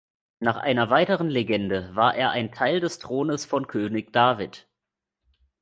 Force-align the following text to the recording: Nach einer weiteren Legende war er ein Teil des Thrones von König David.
Nach 0.39 0.57
einer 0.57 0.89
weiteren 0.89 1.29
Legende 1.29 1.95
war 1.95 2.15
er 2.15 2.31
ein 2.31 2.51
Teil 2.51 2.79
des 2.79 2.97
Thrones 2.97 3.45
von 3.45 3.67
König 3.67 4.11
David. 4.11 4.67